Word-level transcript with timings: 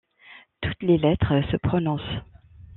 Toutes 0.61 0.81
les 0.81 0.97
lettres 0.97 1.43
se 1.51 1.57
prononcent. 1.57 2.23